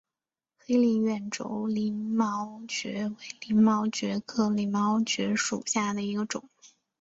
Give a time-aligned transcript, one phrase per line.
[0.57, 6.49] 黑鳞远轴鳞毛蕨为鳞毛蕨科鳞毛蕨属下的一个种。